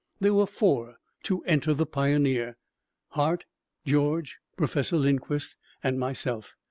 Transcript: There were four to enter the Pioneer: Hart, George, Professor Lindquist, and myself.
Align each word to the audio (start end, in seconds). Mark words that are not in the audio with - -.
There 0.19 0.33
were 0.33 0.47
four 0.47 0.97
to 1.25 1.43
enter 1.43 1.75
the 1.75 1.85
Pioneer: 1.85 2.57
Hart, 3.09 3.45
George, 3.85 4.37
Professor 4.57 4.97
Lindquist, 4.97 5.57
and 5.83 5.99
myself. 5.99 6.55